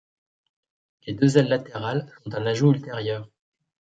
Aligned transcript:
Les 1.05 1.13
deux 1.13 1.37
ailes 1.37 1.47
latérales 1.49 2.11
sont 2.23 2.33
un 2.33 2.47
ajout 2.47 2.71
ultérieur. 2.73 3.29